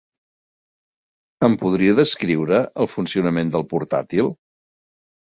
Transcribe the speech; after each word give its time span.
Em 1.47 1.57
podria 1.63 1.97
descriure 1.99 2.61
el 2.85 2.89
funcionament 2.93 3.53
del 3.57 3.67
portàtil? 3.75 4.33